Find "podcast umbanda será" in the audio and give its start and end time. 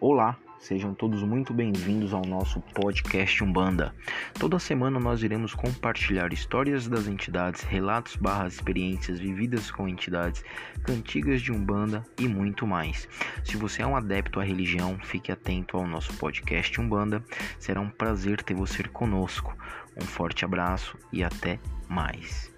16.14-17.80